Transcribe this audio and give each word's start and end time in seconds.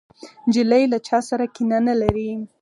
نجلۍ 0.47 0.83
له 0.91 0.97
چا 1.07 1.17
سره 1.29 1.45
کینه 1.55 1.79
نه 1.87 1.93
لري. 2.01 2.29